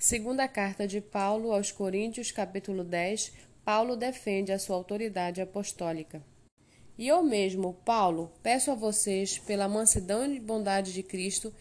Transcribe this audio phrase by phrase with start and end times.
[0.00, 3.32] Segunda carta de Paulo aos Coríntios, capítulo 10,
[3.64, 6.22] Paulo defende a sua autoridade apostólica.
[6.96, 11.52] E eu mesmo, Paulo, peço a vocês, pela mansidão e bondade de Cristo,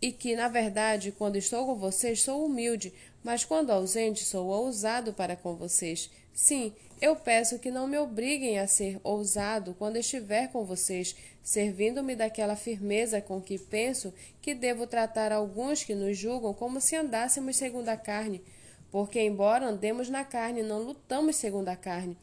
[0.00, 2.92] e que, na verdade, quando estou com vocês, sou humilde,
[3.24, 6.10] mas quando ausente, sou ousado para com vocês.
[6.32, 12.14] Sim, eu peço que não me obriguem a ser ousado quando estiver com vocês, servindo-me
[12.14, 17.56] daquela firmeza com que penso que devo tratar alguns que nos julgam como se andássemos
[17.56, 18.42] segundo a carne.
[18.90, 22.16] Porque, embora andemos na carne, não lutamos segundo a carne.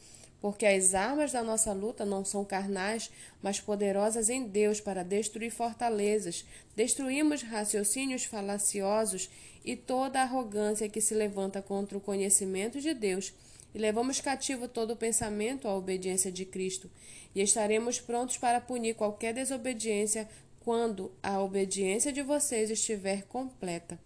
[0.43, 3.09] Porque as armas da nossa luta não são carnais,
[3.41, 6.45] mas poderosas em Deus para destruir fortalezas.
[6.75, 9.29] Destruímos raciocínios falaciosos
[9.63, 13.33] e toda arrogância que se levanta contra o conhecimento de Deus
[13.73, 16.91] e levamos cativo todo o pensamento à obediência de Cristo,
[17.33, 20.27] e estaremos prontos para punir qualquer desobediência
[20.59, 23.97] quando a obediência de vocês estiver completa.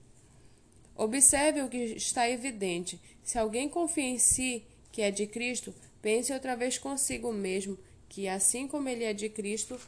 [0.96, 3.02] Observe o que está evidente.
[3.24, 7.78] Se alguém confia em si, que é de Cristo, pense outra vez consigo mesmo,
[8.10, 9.80] que assim como ele é de Cristo,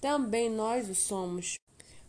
[0.00, 1.56] também nós o somos.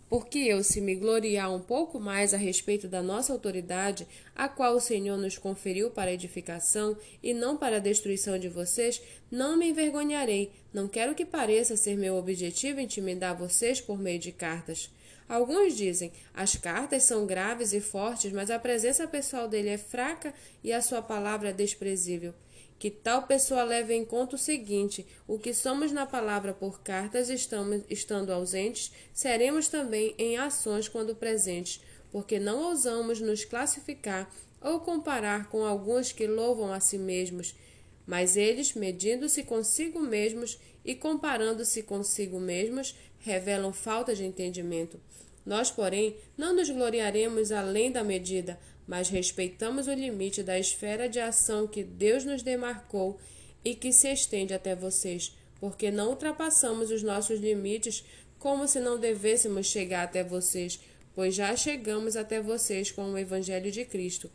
[0.10, 4.76] Porque eu, se me gloriar um pouco mais a respeito da nossa autoridade, a qual
[4.76, 9.70] o Senhor nos conferiu para edificação e não para a destruição de vocês, não me
[9.70, 10.52] envergonharei.
[10.74, 14.90] Não quero que pareça ser meu objetivo intimidar vocês por meio de cartas.
[15.28, 20.34] Alguns dizem: as cartas são graves e fortes, mas a presença pessoal dele é fraca
[20.64, 22.34] e a sua palavra é desprezível
[22.80, 27.30] que tal pessoa leve em conta o seguinte: o que somos na palavra por cartas,
[27.30, 34.80] estamos, estando ausentes, seremos também em ações quando presentes, porque não ousamos nos classificar ou
[34.80, 37.54] comparar com alguns que louvam a si mesmos,
[38.08, 45.00] mas eles, medindo-se consigo mesmos e comparando-se consigo mesmos, revelam falta de entendimento.
[45.46, 51.20] Nós, porém, não nos gloriaremos além da medida, mas respeitamos o limite da esfera de
[51.20, 53.20] ação que Deus nos demarcou
[53.64, 58.04] e que se estende até vocês, porque não ultrapassamos os nossos limites
[58.40, 60.80] como se não devêssemos chegar até vocês,
[61.14, 64.32] pois já chegamos até vocês com o Evangelho de Cristo.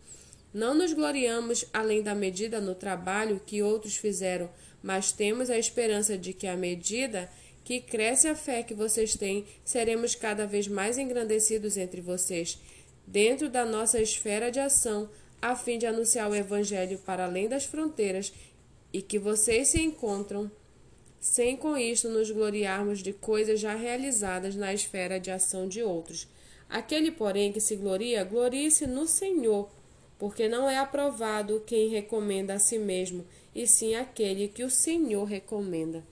[0.53, 4.49] Não nos gloriamos além da medida no trabalho que outros fizeram,
[4.83, 7.29] mas temos a esperança de que, à medida
[7.65, 12.59] que cresce a fé que vocês têm, seremos cada vez mais engrandecidos entre vocês
[13.07, 15.09] dentro da nossa esfera de ação,
[15.41, 18.33] a fim de anunciar o Evangelho para além das fronteiras
[18.93, 20.51] e que vocês se encontram,
[21.21, 26.29] sem com isto nos gloriarmos de coisas já realizadas na esfera de ação de outros.
[26.69, 29.69] Aquele, porém, que se gloria, glorie-se no Senhor,
[30.19, 35.25] porque não é aprovado quem recomenda a si mesmo, e sim aquele que o Senhor
[35.25, 36.05] recomenda.